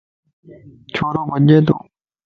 [0.93, 1.75] ڇورو ٻڃتو